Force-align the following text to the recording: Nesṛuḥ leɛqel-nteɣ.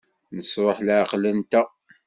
Nesṛuḥ 0.35 0.77
leɛqel-nteɣ. 0.81 1.67